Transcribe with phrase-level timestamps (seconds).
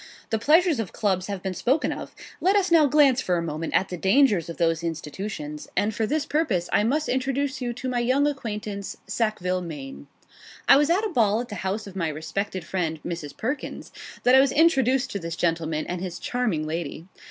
[0.31, 3.75] The pleasures of Clubs have been spoken of: let us now glance for a moment
[3.75, 7.87] at the dangers of those institutions, and for this purpose I must introduce you to
[7.87, 10.07] my young acquaintance, Sackville Maine.
[10.67, 13.37] It was at a ball at the house of my respected friend, Mrs.
[13.37, 13.91] Perkins,
[14.23, 17.05] that I was introduced to this gentleman and his charming lady.